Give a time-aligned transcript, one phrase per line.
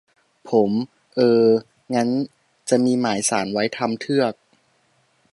[0.49, 0.71] ผม:
[1.15, 1.47] เอ่อ
[1.93, 2.09] งั้น
[2.69, 4.33] จะมีหมายศาลไว้ทำเทือก